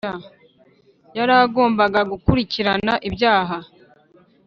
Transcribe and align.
yaragombaga 1.17 1.99
gukurikirana 2.11 2.93
ibyaha 3.07 3.57